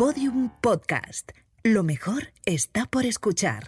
[0.00, 1.32] Podium Podcast.
[1.62, 3.66] Lo mejor está por escuchar.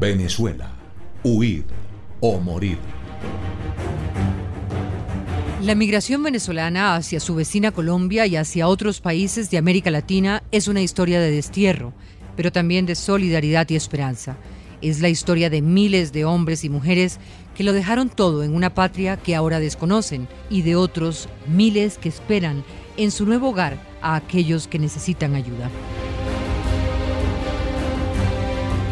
[0.00, 0.72] Venezuela.
[1.22, 1.66] Huir
[2.20, 2.78] o morir.
[5.60, 10.66] La migración venezolana hacia su vecina Colombia y hacia otros países de América Latina es
[10.66, 11.92] una historia de destierro,
[12.38, 14.38] pero también de solidaridad y esperanza.
[14.80, 17.20] Es la historia de miles de hombres y mujeres
[17.54, 22.08] que lo dejaron todo en una patria que ahora desconocen y de otros miles que
[22.08, 22.64] esperan
[22.96, 25.70] en su nuevo hogar a aquellos que necesitan ayuda.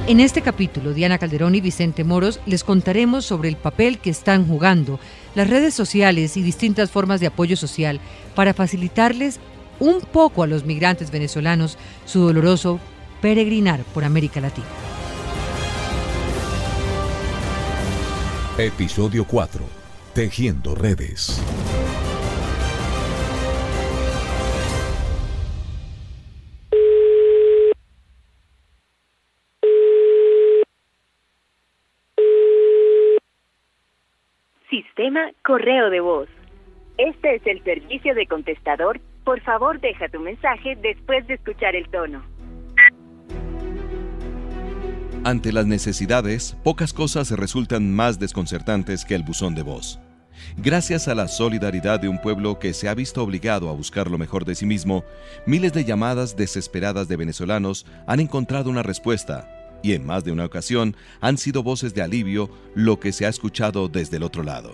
[0.09, 4.49] En este capítulo, Diana Calderón y Vicente Moros les contaremos sobre el papel que están
[4.49, 4.99] jugando
[5.37, 8.01] las redes sociales y distintas formas de apoyo social
[8.35, 9.39] para facilitarles
[9.79, 12.81] un poco a los migrantes venezolanos su doloroso
[13.21, 14.82] peregrinar por América Latina.
[18.59, 19.65] Episodio 4.
[20.15, 21.43] Tejiendo redes.
[34.69, 36.29] Sistema Correo de Voz.
[36.99, 39.01] Este es el servicio de contestador.
[39.25, 42.23] Por favor, deja tu mensaje después de escuchar el tono.
[45.25, 50.01] Ante las necesidades, pocas cosas resultan más desconcertantes que el buzón de voz.
[50.57, 54.19] Gracias a la solidaridad de un pueblo que se ha visto obligado a buscar lo
[54.19, 55.05] mejor de sí mismo,
[55.47, 59.49] miles de llamadas desesperadas de venezolanos han encontrado una respuesta
[59.81, 63.29] y en más de una ocasión han sido voces de alivio lo que se ha
[63.29, 64.73] escuchado desde el otro lado.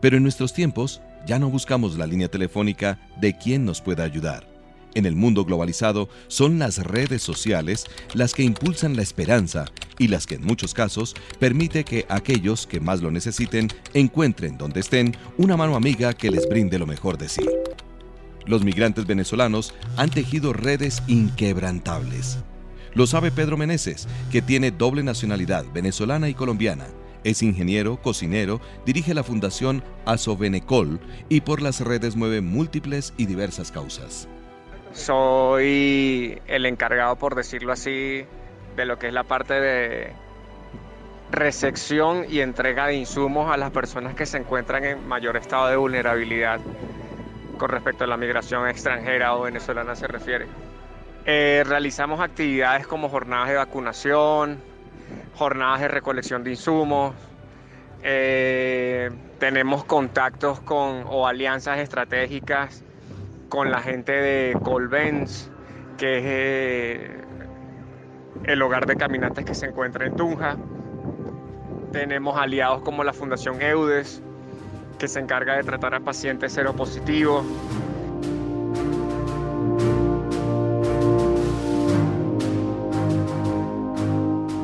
[0.00, 4.55] Pero en nuestros tiempos ya no buscamos la línea telefónica de quien nos pueda ayudar.
[4.96, 9.66] En el mundo globalizado son las redes sociales las que impulsan la esperanza
[9.98, 14.80] y las que en muchos casos permite que aquellos que más lo necesiten encuentren donde
[14.80, 17.46] estén una mano amiga que les brinde lo mejor de sí.
[18.46, 22.38] Los migrantes venezolanos han tejido redes inquebrantables
[22.96, 26.86] lo sabe Pedro Meneses, que tiene doble nacionalidad venezolana y colombiana.
[27.24, 33.70] Es ingeniero, cocinero, dirige la fundación Asovenecol y por las redes mueve múltiples y diversas
[33.70, 34.28] causas.
[34.96, 38.24] Soy el encargado, por decirlo así,
[38.76, 40.12] de lo que es la parte de
[41.30, 45.76] recepción y entrega de insumos a las personas que se encuentran en mayor estado de
[45.76, 46.60] vulnerabilidad
[47.58, 50.46] con respecto a la migración extranjera o venezolana se refiere.
[51.26, 54.62] Eh, realizamos actividades como jornadas de vacunación,
[55.34, 57.14] jornadas de recolección de insumos,
[58.02, 62.82] eh, tenemos contactos con o alianzas estratégicas
[63.48, 65.50] con la gente de Colbens,
[65.98, 67.20] que es eh,
[68.44, 70.56] el hogar de caminantes que se encuentra en Tunja.
[71.92, 74.22] Tenemos aliados como la Fundación EUDES,
[74.98, 77.44] que se encarga de tratar a pacientes seropositivos.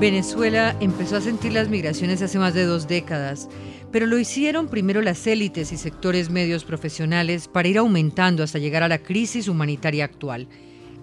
[0.03, 3.49] Venezuela empezó a sentir las migraciones hace más de dos décadas,
[3.93, 8.83] pero lo hicieron primero las élites y sectores medios profesionales para ir aumentando hasta llegar
[8.83, 10.49] a la crisis humanitaria actual.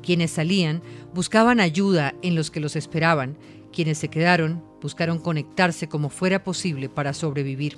[0.01, 0.81] Quienes salían
[1.13, 3.37] buscaban ayuda en los que los esperaban,
[3.71, 7.77] quienes se quedaron buscaron conectarse como fuera posible para sobrevivir.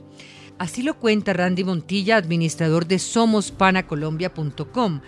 [0.57, 5.01] Así lo cuenta Randy Montilla, administrador de SomosPanaColombia.com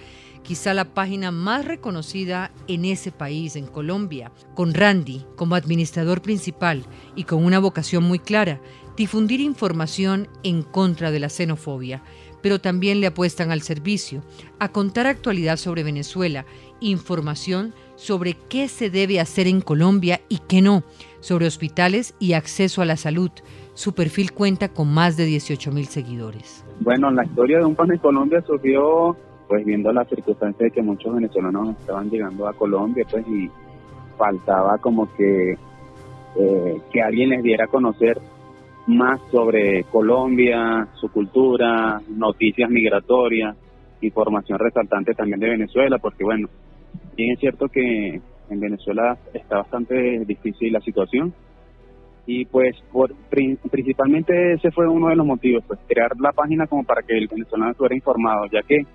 [0.44, 6.86] quizá la página más reconocida en ese país, en Colombia, con Randy como administrador principal
[7.16, 8.62] y con una vocación muy clara,
[8.98, 12.02] difundir información en contra de la xenofobia,
[12.42, 14.22] pero también le apuestan al servicio,
[14.60, 16.46] a contar actualidad sobre Venezuela,
[16.82, 20.84] información sobre qué se debe hacer en Colombia y qué no,
[21.22, 23.32] sobre hospitales y acceso a la salud.
[23.76, 26.66] Su perfil cuenta con más de 18 mil seguidores.
[26.82, 29.16] Bueno, la historia de un pan en Colombia surgió
[29.48, 33.50] pues viendo la circunstancia de que muchos venezolanos estaban llegando a Colombia, pues y
[34.18, 35.58] faltaba como que
[36.36, 38.20] eh, que alguien les diera a conocer
[38.88, 43.56] más sobre Colombia, su cultura, noticias migratorias,
[44.02, 46.50] información resaltante también de Venezuela, porque bueno,
[47.16, 48.20] bien es cierto que
[48.50, 51.34] en Venezuela está bastante difícil la situación
[52.26, 56.84] y pues por, principalmente ese fue uno de los motivos, pues crear la página como
[56.84, 58.86] para que el venezolano estuviera informado, ya que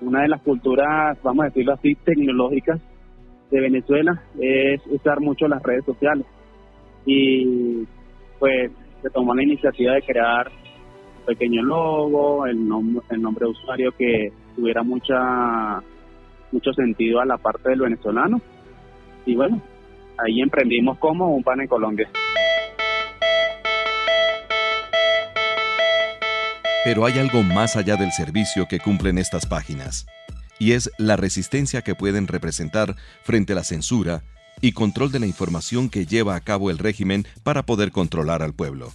[0.00, 2.80] una de las culturas, vamos a decirlo así, tecnológicas
[3.50, 6.26] de Venezuela es usar mucho las redes sociales.
[7.04, 7.86] Y
[8.38, 8.70] pues
[9.02, 13.92] se tomó la iniciativa de crear un pequeño logo, el, nombre el nombre de usuario
[13.92, 15.82] que tuviera mucha
[16.52, 18.40] mucho sentido a la parte del venezolano.
[19.24, 19.60] Y bueno,
[20.18, 22.08] ahí emprendimos como un pan en Colombia.
[26.84, 30.06] Pero hay algo más allá del servicio que cumplen estas páginas,
[30.58, 34.22] y es la resistencia que pueden representar frente a la censura
[34.60, 38.54] y control de la información que lleva a cabo el régimen para poder controlar al
[38.54, 38.92] pueblo.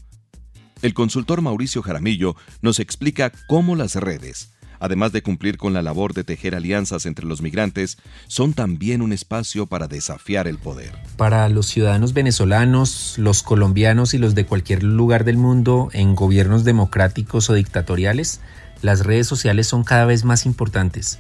[0.82, 6.14] El consultor Mauricio Jaramillo nos explica cómo las redes, además de cumplir con la labor
[6.14, 7.98] de tejer alianzas entre los migrantes,
[8.28, 10.92] son también un espacio para desafiar el poder.
[11.18, 16.64] Para los ciudadanos venezolanos, los colombianos y los de cualquier lugar del mundo en gobiernos
[16.64, 18.42] democráticos o dictatoriales,
[18.82, 21.20] las redes sociales son cada vez más importantes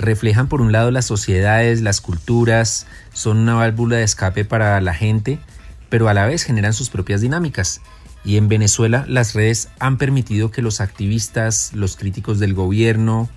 [0.00, 4.94] reflejan por un lado las sociedades, las culturas, son una válvula de escape para la
[4.94, 5.38] gente,
[5.88, 7.80] pero a la vez generan sus propias dinámicas.
[8.24, 13.28] Y en Venezuela las redes han permitido que los activistas, los críticos del gobierno,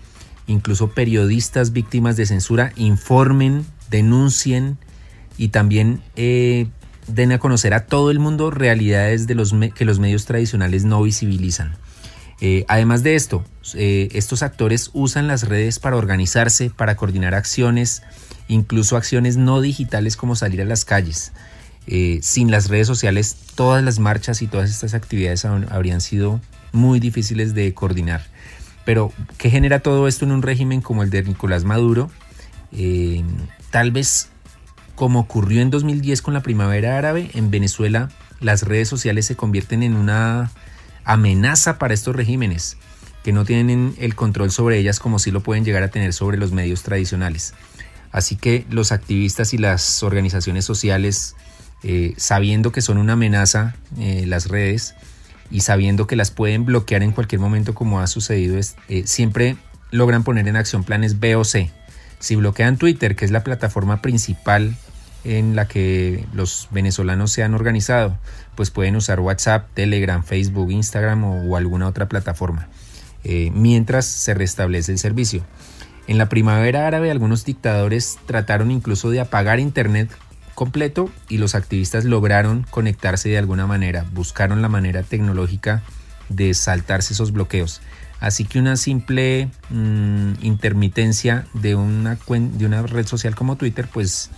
[0.47, 4.77] incluso periodistas víctimas de censura informen, denuncien
[5.37, 6.67] y también eh,
[7.07, 11.77] den a conocer a todo el mundo realidades que los medios tradicionales no visibilizan.
[12.41, 13.43] Eh, además de esto,
[13.75, 18.03] eh, estos actores usan las redes para organizarse, para coordinar acciones,
[18.47, 21.31] incluso acciones no digitales como salir a las calles.
[21.85, 26.39] Eh, sin las redes sociales, todas las marchas y todas estas actividades habrían sido
[26.71, 28.25] muy difíciles de coordinar.
[28.85, 32.09] Pero, ¿qué genera todo esto en un régimen como el de Nicolás Maduro?
[33.69, 34.29] tal vez,
[34.95, 38.09] como ocurrió en 2010 con la primavera árabe, en Venezuela
[38.39, 40.51] las redes sociales se convierten en una
[41.05, 42.77] amenaza para estos regímenes,
[43.23, 46.37] que no tienen el control sobre ellas como si lo pueden llegar a tener sobre
[46.37, 47.53] los medios tradicionales.
[48.11, 51.35] Así que los activistas y las organizaciones sociales,
[51.83, 54.93] eh, sabiendo que son una amenaza eh, las redes
[55.49, 59.57] y sabiendo que las pueden bloquear en cualquier momento como ha sucedido, eh, siempre
[59.89, 61.71] logran poner en acción planes B o C.
[62.19, 64.75] Si bloquean Twitter, que es la plataforma principal
[65.23, 68.17] en la que los venezolanos se han organizado,
[68.55, 72.67] pues pueden usar WhatsApp, Telegram, Facebook, Instagram o, alguna otra plataforma,
[73.23, 75.43] eh, mientras se restablece el servicio.
[76.07, 80.09] En la primavera árabe algunos dictadores trataron incluso de apagar Internet
[80.53, 85.81] completo y los activistas lograron conectarse de alguna manera, buscaron la manera tecnológica
[86.29, 87.81] de saltarse esos bloqueos.
[88.19, 94.29] Así que una simple mm, intermitencia de una, de una red social como Twitter, pues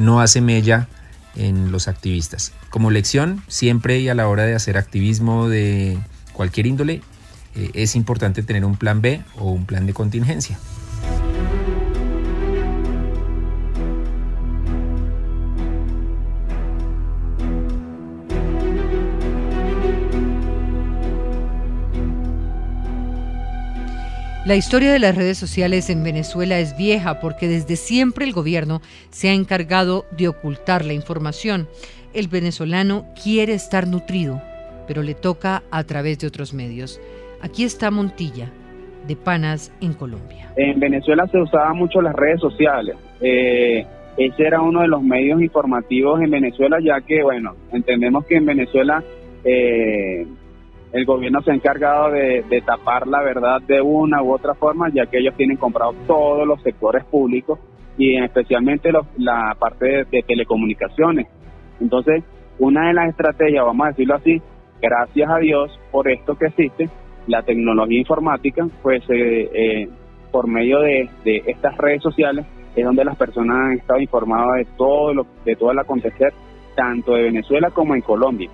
[0.00, 0.88] no hace mella
[1.36, 2.52] en los activistas.
[2.70, 5.98] Como lección, siempre y a la hora de hacer activismo de
[6.32, 7.02] cualquier índole,
[7.54, 10.58] eh, es importante tener un plan B o un plan de contingencia.
[24.50, 28.80] La historia de las redes sociales en Venezuela es vieja porque desde siempre el gobierno
[29.10, 31.68] se ha encargado de ocultar la información.
[32.14, 34.42] El venezolano quiere estar nutrido,
[34.88, 37.00] pero le toca a través de otros medios.
[37.40, 38.50] Aquí está Montilla,
[39.06, 40.52] de Panas en Colombia.
[40.56, 42.96] En Venezuela se usaban mucho las redes sociales.
[43.20, 43.86] Eh,
[44.16, 48.46] ese era uno de los medios informativos en Venezuela, ya que, bueno, entendemos que en
[48.46, 49.00] Venezuela
[49.44, 50.26] eh,
[50.92, 55.06] el gobierno se ha encargado de, tapar la verdad de una u otra forma, ya
[55.06, 57.58] que ellos tienen comprado todos los sectores públicos
[57.96, 61.28] y especialmente la parte de, telecomunicaciones.
[61.80, 62.24] Entonces,
[62.58, 64.42] una de las estrategias, vamos a decirlo así,
[64.82, 66.88] gracias a Dios por esto que existe,
[67.26, 69.88] la tecnología informática, pues eh, eh,
[70.32, 75.12] por medio de, estas redes sociales es donde las personas han estado informadas de todo
[75.12, 76.32] lo de todo el acontecer,
[76.74, 78.50] tanto de Venezuela como en Colombia.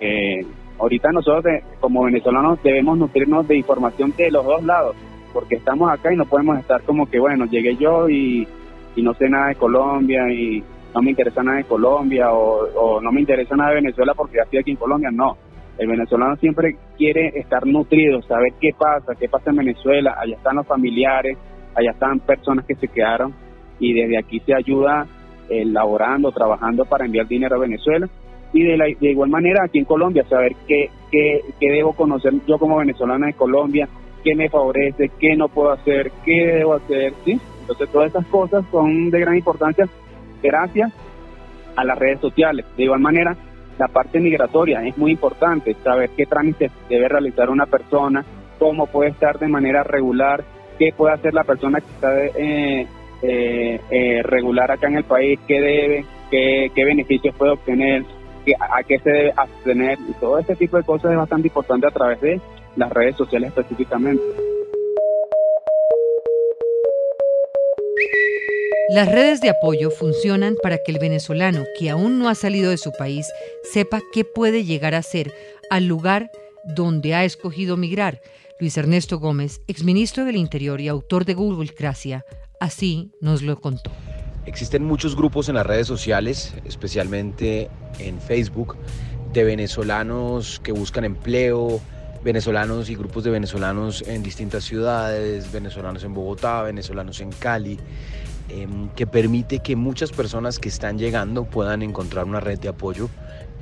[0.00, 0.44] Eh,
[0.78, 1.44] ahorita nosotros
[1.80, 4.96] como venezolanos debemos nutrirnos de información de los dos lados,
[5.32, 8.46] porque estamos acá y no podemos estar como que, bueno, llegué yo y,
[8.96, 10.62] no sé nada de Colombia y
[10.94, 14.42] no me interesa nada de Colombia o, no me interesa nada de Venezuela porque ya
[14.42, 15.36] estoy aquí en Colombia, no.
[15.78, 20.56] El venezolano siempre quiere estar nutrido, saber qué pasa, qué pasa en Venezuela, allá están
[20.56, 21.38] los familiares,
[21.74, 23.32] allá están personas que se quedaron
[23.78, 25.06] y desde aquí se ayuda
[25.48, 28.08] elaborando, trabajando para enviar dinero a Venezuela
[28.52, 32.32] y de, la, de igual manera aquí en Colombia, saber qué, qué, qué debo conocer
[32.46, 33.88] yo como venezolana de Colombia,
[34.22, 37.40] qué me favorece, qué no puedo hacer, qué debo hacer, ¿sí?
[37.60, 39.88] Entonces todas estas cosas son de gran importancia
[40.42, 40.92] gracias
[41.76, 42.66] a las redes sociales.
[42.76, 43.36] De igual manera,
[43.78, 48.24] la parte migratoria es muy importante, saber qué trámites debe realizar una persona,
[48.58, 50.44] cómo puede estar de manera regular,
[50.78, 52.86] qué puede hacer la persona que está eh,
[53.22, 58.04] eh, eh, regular acá en el país, qué debe, qué, qué beneficios puede obtener,
[58.58, 62.20] a qué se debe abstener todo este tipo de cosas es bastante importante a través
[62.20, 62.40] de
[62.76, 64.22] las redes sociales específicamente.
[68.94, 72.76] Las redes de apoyo funcionan para que el venezolano que aún no ha salido de
[72.76, 73.26] su país
[73.62, 75.32] sepa qué puede llegar a ser
[75.70, 76.30] al lugar
[76.64, 78.20] donde ha escogido migrar.
[78.60, 82.26] Luis Ernesto Gómez, exministro del Interior y autor de Google Gracia,
[82.60, 83.90] así nos lo contó.
[84.44, 87.70] Existen muchos grupos en las redes sociales, especialmente
[88.00, 88.76] en Facebook,
[89.32, 91.80] de venezolanos que buscan empleo,
[92.24, 97.78] venezolanos y grupos de venezolanos en distintas ciudades, venezolanos en Bogotá, venezolanos en Cali,
[98.48, 103.08] em, que permite que muchas personas que están llegando puedan encontrar una red de apoyo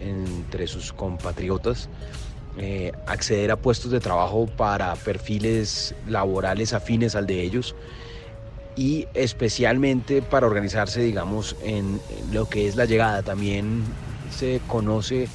[0.00, 1.90] entre sus compatriotas,
[2.56, 7.76] eh, acceder a puestos de trabajo para perfiles laborales afines al de ellos
[8.76, 12.00] y especialmente para organizarse, digamos, en
[12.32, 13.22] lo que es la llegada.
[13.22, 13.82] También
[14.30, 15.28] se conoce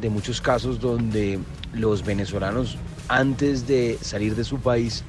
[0.00, 1.38] de muchos casos donde
[1.72, 2.76] los venezolanos
[3.08, 5.02] antes de salir de su país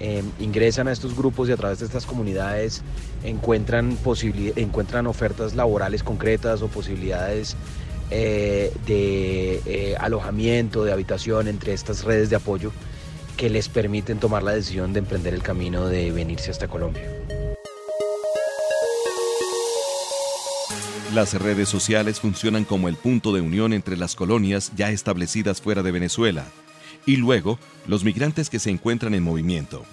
[0.00, 2.82] em, ingresan a estos grupos y a través de estas comunidades
[3.22, 3.96] encuentran,
[4.56, 7.56] encuentran ofertas laborales concretas o posibilidades
[8.10, 12.72] eh, de eh, alojamiento, de habitación entre estas redes de apoyo
[13.36, 17.02] que les permiten tomar la decisión de emprender el camino de venirse hasta Colombia.
[21.12, 25.82] Las redes sociales funcionan como el punto de unión entre las colonias ya establecidas fuera
[25.82, 26.44] de Venezuela
[27.06, 29.84] y luego los migrantes que se encuentran en movimiento.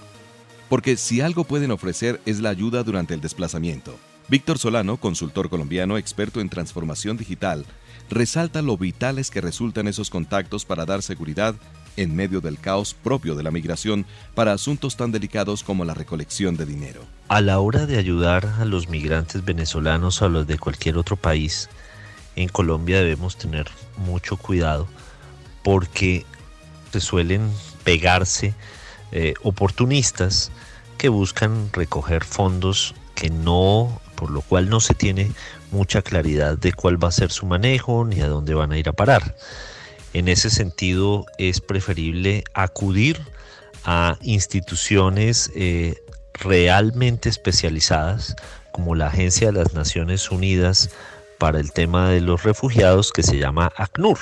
[0.67, 3.95] Porque si algo pueden ofrecer es la ayuda durante el desplazamiento.
[4.29, 7.65] Víctor Solano, consultor colombiano experto en transformación digital,
[8.10, 11.53] resalta lo vitales que resultan esos contactos para dar seguridad
[12.01, 14.05] en medio del caos propio de la migración
[14.36, 17.01] para asuntos tan delicados como la recolección de dinero.
[17.27, 21.15] A la hora de ayudar a los migrantes venezolanos o a los de cualquier otro
[21.15, 21.70] país,
[22.36, 23.67] en Colombia debemos tener
[23.98, 24.88] mucho cuidado
[25.63, 26.25] porque
[26.91, 27.50] se suelen
[27.84, 28.53] pegarse
[29.12, 30.51] eh, oportunistas
[30.98, 35.31] que buscan recoger fondos que no, por lo cual no se tiene
[35.72, 38.89] mucha claridad de cuál va a ser su manejo ni a dónde van a ir
[38.89, 39.36] a parar.
[40.13, 43.20] En ese sentido, es preferible acudir
[43.86, 45.96] a instituciones eh,
[46.34, 48.36] realmente especializadas,
[48.74, 50.89] como la Agencia de las Naciones Unidas
[51.39, 54.20] para el tema de los refugiados, que se llama ACNUR,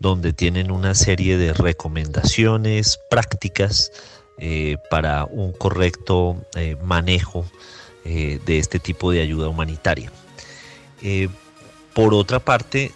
[0.00, 3.92] donde tienen una serie de recomendaciones prácticas
[4.38, 7.44] eh, para un correcto eh, manejo
[8.04, 10.10] de este tipo de ayuda humanitaria.
[11.92, 12.90] por otra parte,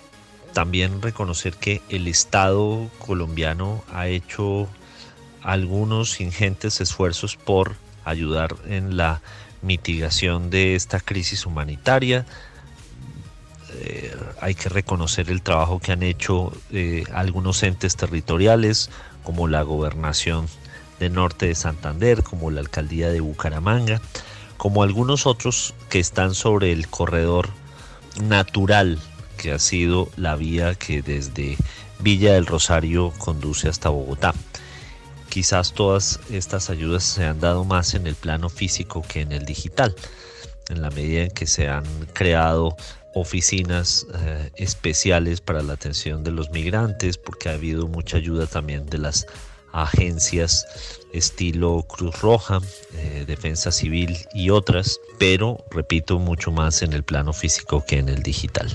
[0.52, 4.68] también reconocer que el Estado colombiano ha hecho
[5.42, 9.21] algunos ingentes esfuerzos por ayudar en la
[9.62, 12.26] mitigación de esta crisis humanitaria.
[13.80, 18.90] Eh, hay que reconocer el trabajo que han hecho eh, algunos entes territoriales
[19.23, 20.47] como la gobernación
[21.00, 24.00] de norte de Santander, como la alcaldía de Bucaramanga,
[24.56, 27.49] como algunos otros que están sobre el corredor
[28.21, 28.99] natural
[29.43, 31.57] que ha sido la vía que desde
[31.99, 34.35] Villa del Rosario conduce hasta Bogotá.
[35.29, 39.45] Quizás todas estas ayudas se han dado más en el plano físico que en el
[39.45, 39.97] digital,
[40.69, 42.77] en la medida en que se han creado
[43.15, 48.87] oficinas eh, especiales para la atención de los migrantes, porque ha habido mucha ayuda también
[48.87, 49.27] de las
[49.73, 50.67] agencias
[51.13, 52.61] estilo Cruz Roja,
[52.95, 58.09] eh, Defensa Civil y otras, pero repito, mucho más en el plano físico que en
[58.09, 58.69] el digital.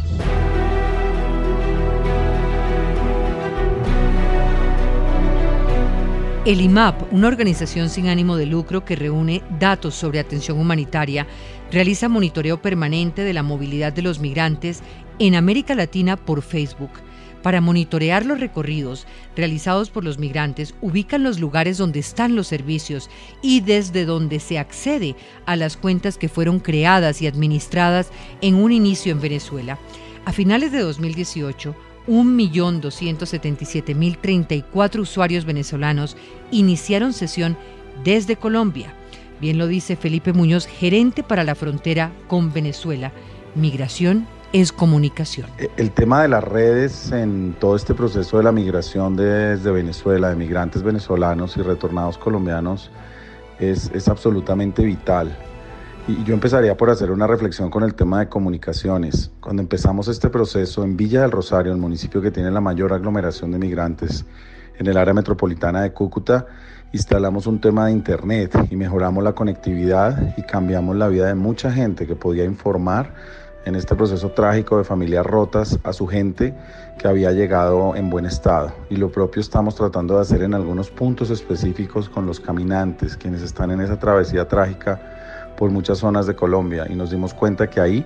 [6.47, 11.27] El IMAP, una organización sin ánimo de lucro que reúne datos sobre atención humanitaria,
[11.73, 14.81] realiza monitoreo permanente de la movilidad de los migrantes
[15.19, 16.91] en América Latina por Facebook.
[17.43, 23.09] Para monitorear los recorridos realizados por los migrantes, ubican los lugares donde están los servicios
[23.41, 28.71] y desde donde se accede a las cuentas que fueron creadas y administradas en un
[28.71, 29.79] inicio en Venezuela.
[30.23, 31.75] A finales de 2018,
[32.07, 36.17] 1.277.034 usuarios venezolanos
[36.51, 37.57] iniciaron sesión
[38.03, 38.93] desde Colombia.
[39.39, 43.11] Bien lo dice Felipe Muñoz, gerente para la frontera con Venezuela.
[43.55, 45.47] Migración es comunicación.
[45.57, 50.29] E, el tema de las redes en todo este proceso de la migración desde Venezuela,
[50.29, 52.89] de migrantes venezolanos y retornados colombianos,
[53.59, 55.35] es, es absolutamente vital.
[56.07, 59.29] Y yo empezaría por hacer una reflexión con el tema de comunicaciones.
[59.41, 63.51] Cuando empezamos este proceso en Villa del Rosario, el municipio que tiene la mayor aglomeración
[63.51, 64.23] de migrantes
[64.79, 66.45] en el área metropolitana de Cúcuta,
[66.93, 71.73] instalamos un tema de internet y mejoramos la conectividad y cambiamos la vida de mucha
[71.73, 73.13] gente que podía informar
[73.65, 76.53] en este proceso trágico de familias rotas a su gente
[76.97, 78.71] que había llegado en buen estado.
[78.89, 83.41] Y lo propio estamos tratando de hacer en algunos puntos específicos con los caminantes, quienes
[83.41, 85.16] están en esa travesía trágica
[85.57, 88.05] por muchas zonas de Colombia y nos dimos cuenta que ahí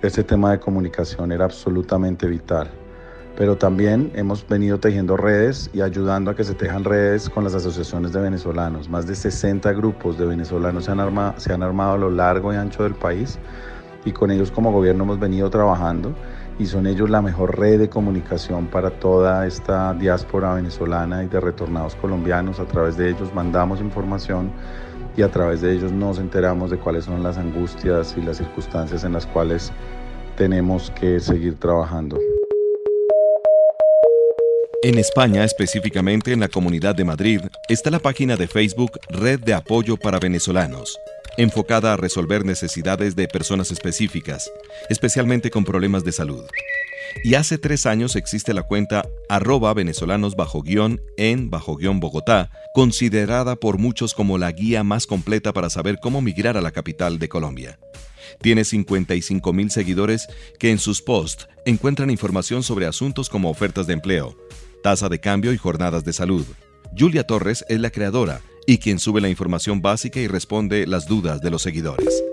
[0.00, 2.70] ese tema de comunicación era absolutamente vital.
[3.36, 7.52] pero también hemos venido tejiendo redes y ayudando a que se tejan redes con las
[7.52, 8.88] asociaciones de venezolanos.
[8.88, 12.52] Más de 60 grupos de venezolanos se han, armado, se han armado a lo largo
[12.52, 13.40] y ancho del país
[14.04, 16.14] y con ellos como gobierno hemos venido trabajando
[16.60, 21.40] y son ellos la mejor red de comunicación para toda esta diáspora venezolana y de
[21.40, 22.60] retornados colombianos.
[22.60, 24.52] A través de ellos mandamos información
[25.16, 29.04] y a través de ellos nos enteramos de cuáles son las angustias y las circunstancias
[29.04, 29.72] en las cuales
[30.36, 32.18] tenemos que seguir trabajando.
[34.82, 39.54] En España, específicamente en la Comunidad de Madrid, está la página de Facebook Red de
[39.54, 40.98] Apoyo para Venezolanos,
[41.36, 44.50] enfocada a resolver necesidades de personas específicas,
[44.88, 46.44] especialmente con problemas de salud.
[47.22, 52.50] Y hace tres años existe la cuenta arroba venezolanos bajo guion en bajo guion Bogotá,
[52.74, 57.18] considerada por muchos como la guía más completa para saber cómo migrar a la capital
[57.18, 57.78] de Colombia.
[58.40, 60.26] Tiene 55 mil seguidores
[60.58, 64.36] que en sus posts encuentran información sobre asuntos como ofertas de empleo,
[64.82, 66.44] tasa de cambio y jornadas de salud.
[66.96, 71.40] Julia Torres es la creadora y quien sube la información básica y responde las dudas
[71.40, 72.24] de los seguidores.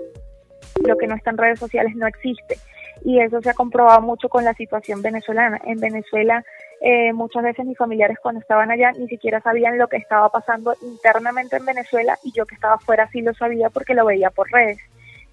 [0.84, 2.58] Lo que no está en redes sociales no existe
[3.04, 5.60] y eso se ha comprobado mucho con la situación venezolana.
[5.64, 6.44] En Venezuela
[6.80, 10.74] eh, muchas veces mis familiares cuando estaban allá ni siquiera sabían lo que estaba pasando
[10.82, 14.50] internamente en Venezuela y yo que estaba fuera sí lo sabía porque lo veía por
[14.50, 14.78] redes.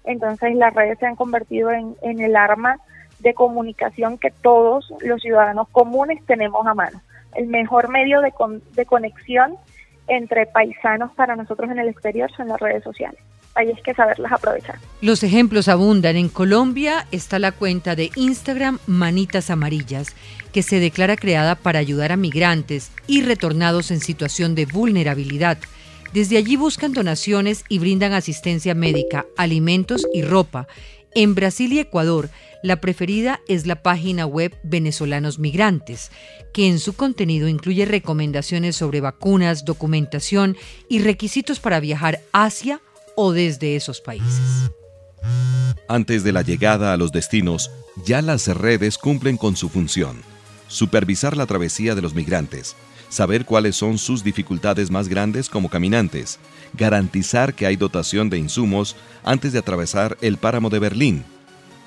[0.04, 2.78] Entonces las redes se han convertido en, en el arma
[3.20, 7.00] de comunicación que todos los ciudadanos comunes tenemos a mano
[7.34, 8.32] el mejor medio de,
[8.72, 9.56] de conexión
[10.10, 13.18] entre paisanos para nosotros en el exterior son las redes sociales.
[13.54, 14.76] Ahí es que saberlas aprovechar.
[15.00, 16.16] Los ejemplos abundan.
[16.16, 20.14] En Colombia está la cuenta de Instagram Manitas Amarillas,
[20.52, 25.58] que se declara creada para ayudar a migrantes y retornados en situación de vulnerabilidad.
[26.12, 30.66] Desde allí buscan donaciones y brindan asistencia médica, alimentos y ropa.
[31.14, 32.30] En Brasil y Ecuador
[32.62, 36.10] la preferida es la página web Venezolanos Migrantes,
[36.52, 40.56] que en su contenido incluye recomendaciones sobre vacunas, documentación
[40.88, 42.80] y requisitos para viajar hacia
[43.16, 44.70] o desde esos países.
[45.88, 47.70] Antes de la llegada a los destinos,
[48.04, 50.22] ya las redes cumplen con su función.
[50.68, 52.76] Supervisar la travesía de los migrantes,
[53.10, 56.38] saber cuáles son sus dificultades más grandes como caminantes,
[56.72, 61.24] garantizar que hay dotación de insumos antes de atravesar el páramo de Berlín,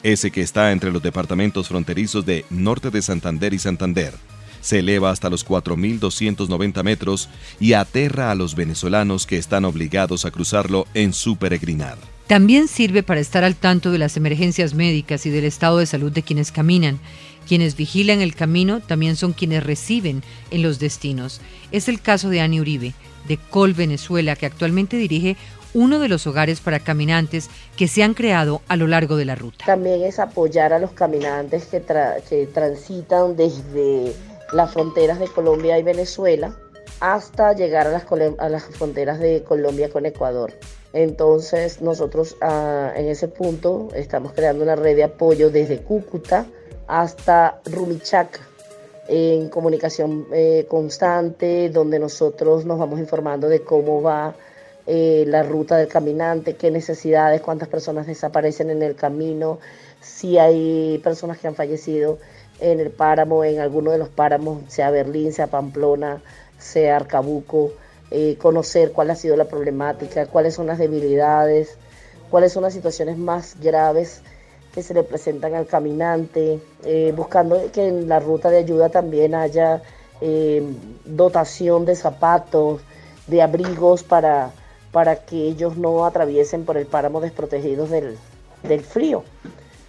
[0.03, 4.13] ese que está entre los departamentos fronterizos de Norte de Santander y Santander.
[4.61, 10.31] Se eleva hasta los 4.290 metros y aterra a los venezolanos que están obligados a
[10.31, 12.12] cruzarlo en su peregrinar.
[12.27, 16.11] También sirve para estar al tanto de las emergencias médicas y del estado de salud
[16.11, 16.99] de quienes caminan.
[17.47, 21.41] Quienes vigilan el camino también son quienes reciben en los destinos.
[21.71, 22.93] Es el caso de Ani Uribe,
[23.27, 25.35] de Col Venezuela, que actualmente dirige
[25.73, 29.35] uno de los hogares para caminantes que se han creado a lo largo de la
[29.35, 29.65] ruta.
[29.65, 31.81] También es apoyar a los caminantes que,
[32.53, 34.13] transitan desde
[34.53, 36.55] las fronteras de Colombia y Venezuela
[36.99, 40.53] hasta llegar a las fronteras de Colombia con Ecuador.
[40.93, 46.45] Entonces nosotros ah, en ese punto estamos creando una red de apoyo desde Cúcuta
[46.87, 48.39] hasta Rumichaca
[49.07, 54.35] en comunicación eh, constante, donde nosotros nos vamos informando de cómo va
[54.85, 59.59] eh, la ruta del caminante, qué necesidades, cuántas personas desaparecen en el camino,
[60.01, 62.17] si hay personas que han fallecido
[62.59, 66.21] en el páramo, en alguno de los páramos, sea Berlín, sea Pamplona,
[66.57, 67.71] sea Arcabuco,
[68.11, 71.77] eh, conocer cuál ha sido la problemática, cuáles son las debilidades,
[72.29, 74.21] cuáles son las situaciones más graves
[74.73, 79.35] que se le presentan al caminante, eh, buscando que en la ruta de ayuda también
[79.35, 79.81] haya
[81.03, 82.79] dotación de zapatos,
[83.27, 84.53] de abrigos para
[84.93, 88.15] para que ellos no atraviesen por el páramo desprotegidos del,
[88.81, 89.23] frío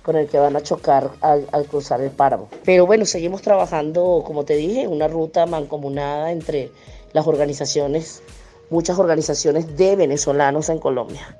[0.02, 2.48] con el que van a chocar al, cruzar el páramo.
[2.64, 6.70] Pero bueno, seguimos trabajando, como te dije, una ruta mancomunada entre
[7.14, 8.22] las organizaciones,
[8.68, 11.38] muchas organizaciones de venezolanos en Colombia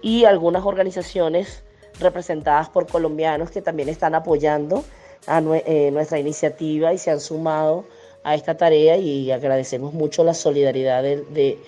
[0.00, 1.62] y algunas organizaciones
[2.00, 4.82] representadas por colombianos que también están apoyando
[5.26, 7.84] a eh, nuestra iniciativa y se han sumado
[8.24, 11.58] a esta tarea y agradecemos mucho la solidaridad de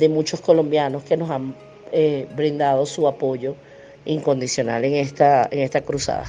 [0.00, 1.54] de muchos colombianos que nos han
[1.92, 3.54] eh, brindado su apoyo
[4.04, 6.24] incondicional en esta, en esta cruzada.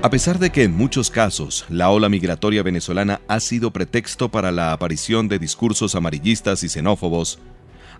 [0.00, 4.52] A pesar de que en muchos casos la ola migratoria venezolana ha sido pretexto para
[4.52, 7.40] la aparición de discursos amarillistas y xenófobos,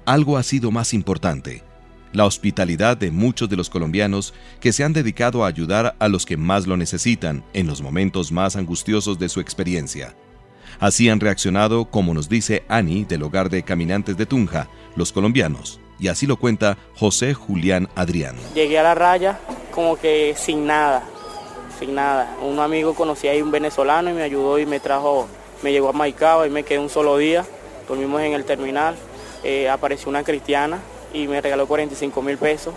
[0.04, 1.64] algo ha sido más importante,
[2.12, 6.24] la hospitalidad de muchos de los colombianos que se han dedicado a ayudar a los
[6.24, 10.14] que más lo necesitan en los momentos más angustiosos de su experiencia.
[10.78, 15.80] Así han reaccionado, como nos dice Ani del hogar de caminantes de Tunja, los colombianos.
[16.00, 18.36] y así lo cuenta José Julián Adrián.
[18.54, 19.40] Llegué a la raya
[19.72, 21.02] como que sin nada,
[21.78, 22.36] sin nada.
[22.42, 25.28] Un amigo conocía ahí un venezolano y me ayudó y me trajo,
[25.62, 27.44] me llegó a Maicao y me quedé un solo día.
[27.88, 28.96] Dormimos en el terminal.
[29.44, 30.80] Eh, apareció una cristiana
[31.12, 32.74] y me regaló 45 mil pesos.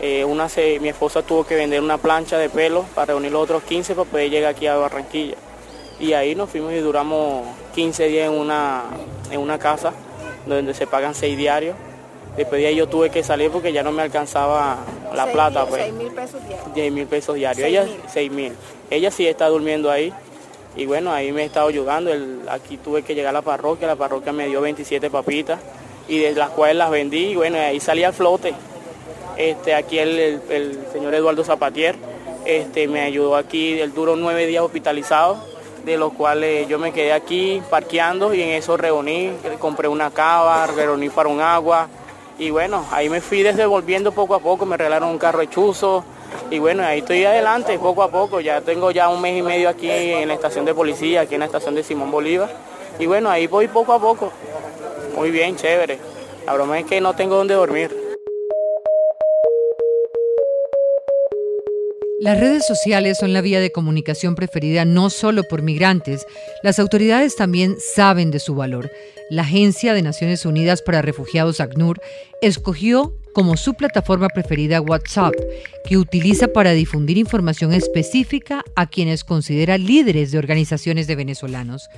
[0.00, 0.48] Eh, una
[0.80, 4.10] mi esposa tuvo que vender una plancha de pelo para reunir los otros 15 para
[4.10, 5.36] poder llegar aquí a Barranquilla.
[5.98, 8.82] Y ahí nos fuimos y duramos 15 días en una,
[9.30, 9.92] en una casa
[10.46, 11.76] donde se pagan 6 diarios.
[12.36, 14.78] Después de ahí yo tuve que salir porque ya no me alcanzaba
[15.14, 15.66] la plata.
[15.66, 15.82] pues.
[15.82, 16.74] 6 mil pesos diarios.
[16.74, 17.68] 10 mil pesos diarios.
[17.68, 18.52] Ella, 6 mil.
[18.90, 20.12] Ella sí está durmiendo ahí.
[20.76, 22.10] Y bueno, ahí me he estado ayudando.
[22.48, 23.86] aquí tuve que llegar a la parroquia.
[23.86, 25.60] La parroquia me dio 27 papitas
[26.08, 27.28] y de las cuales las vendí.
[27.28, 28.52] Y bueno, ahí salí al flote.
[29.36, 30.40] Este, aquí el,
[30.92, 31.94] señor Eduardo Zapatier
[32.44, 33.78] este, me ayudó aquí.
[33.78, 38.48] Él duró nueve días hospitalizado de los cuales yo me quedé aquí parqueando y en
[38.50, 41.88] eso reuní, compré una cava, reuní para un agua
[42.38, 46.04] y bueno, ahí me fui devolviendo poco a poco, me regalaron un carro hechuzo.
[46.50, 49.68] Y bueno, ahí estoy adelante poco a poco, ya tengo ya un mes y medio
[49.68, 52.50] aquí en la estación de policía, aquí en la estación de Simón Bolívar.
[52.98, 54.32] Y bueno, ahí voy poco a poco,
[55.16, 55.98] muy bien, chévere,
[56.44, 58.03] la broma es que no tengo dónde dormir.
[62.24, 66.24] Las redes sociales son la vía de comunicación preferida no solo por migrantes,
[66.62, 68.90] las autoridades también saben de su valor.
[69.28, 72.00] La Agencia de Naciones Unidas para Refugiados ACNUR
[72.40, 75.34] escogió como su plataforma preferida WhatsApp,
[75.86, 81.90] que utiliza para difundir información específica a quienes considera líderes de organizaciones de venezolanos.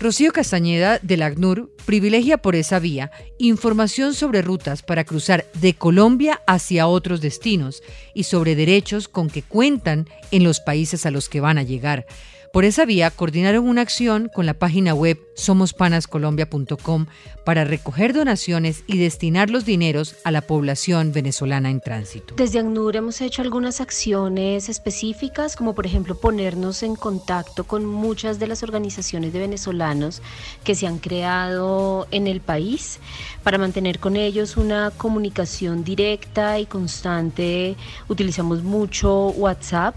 [0.00, 6.42] Rocío Castañeda del ACNUR privilegia por esa vía información sobre rutas para cruzar de Colombia
[6.46, 11.40] hacia otros destinos y sobre derechos con que cuentan en los países a los que
[11.40, 12.06] van a llegar.
[12.54, 17.06] Por esa vía coordinaron una acción con la página web somospanascolombia.com
[17.44, 22.36] para recoger donaciones y destinar los dineros a la población venezolana en tránsito.
[22.36, 28.38] Desde ACNUR hemos hecho algunas acciones específicas, como por ejemplo ponernos en contacto con muchas
[28.38, 30.22] de las organizaciones de venezolanos
[30.62, 33.00] que se han creado en el país
[33.42, 37.74] para mantener con ellos una comunicación directa y constante.
[38.06, 39.96] Utilizamos mucho WhatsApp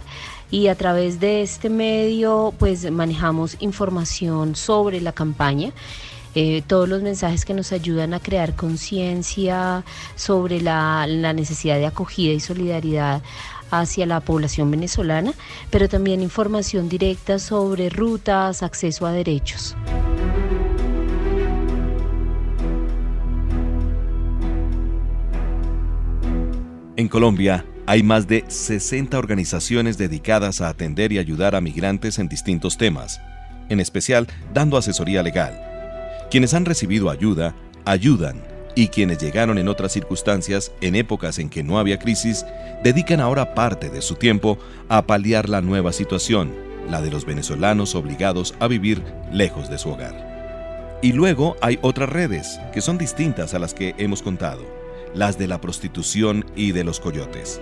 [0.52, 5.72] y a través de este medio pues manejamos información sobre la campaña.
[6.36, 9.84] Eh, todos los mensajes que nos ayudan a crear conciencia
[10.16, 13.24] sobre la, la necesidad de acogida y solidaridad
[13.72, 15.34] hacia la población venezolana,
[15.72, 19.76] pero también información directa sobre rutas, acceso a derechos.
[26.96, 32.28] En Colombia, hay más de 60 organizaciones dedicadas a atender y ayudar a migrantes en
[32.28, 33.22] distintos temas,
[33.70, 35.58] en especial dando asesoría legal.
[36.30, 38.44] Quienes han recibido ayuda, ayudan,
[38.76, 42.46] y quienes llegaron en otras circunstancias, en épocas en que no había crisis,
[42.84, 46.54] dedican ahora parte de su tiempo a paliar la nueva situación,
[46.90, 51.00] la de los venezolanos obligados a vivir lejos de su hogar.
[51.02, 54.64] Y luego hay otras redes, que son distintas a las que hemos contado,
[55.16, 57.62] las de la prostitución y de los coyotes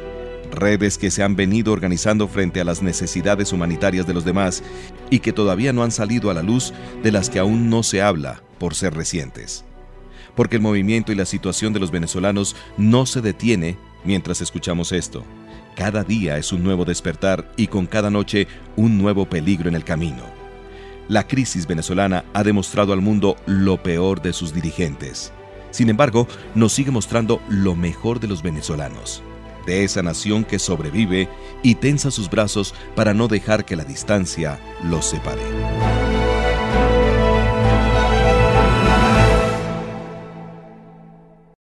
[0.52, 4.64] redes que se han venido organizando frente a las necesidades humanitarias de los demás
[5.10, 8.02] y que todavía no han salido a la luz de las que aún no se
[8.02, 9.66] habla por ser recientes.
[10.36, 15.24] Porque el movimiento y la situación de los venezolanos no se detiene mientras escuchamos esto.
[15.76, 19.84] Cada día es un nuevo despertar y con cada noche un nuevo peligro en el
[19.84, 20.24] camino.
[21.08, 25.32] La crisis venezolana ha demostrado al mundo lo peor de sus dirigentes.
[25.72, 29.22] Sin embargo, nos sigue mostrando lo mejor de los venezolanos
[29.66, 31.30] de esa nación que sobrevive
[31.64, 36.05] y tensa sus brazos para no dejar que la distancia los separe.